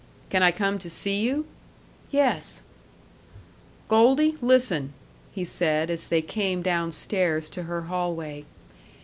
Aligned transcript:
"Can 0.31 0.41
I 0.41 0.49
come 0.49 0.79
to 0.79 0.89
see 0.89 1.19
you?" 1.19 1.45
"Yes." 2.09 2.63
"Goldie, 3.87 4.35
listen," 4.41 4.93
he 5.31 5.45
said, 5.45 5.91
as 5.91 6.07
they 6.07 6.23
came 6.23 6.63
down 6.63 6.91
stairs 6.91 7.51
to 7.51 7.61
her 7.69 7.81
hallway. 7.83 8.45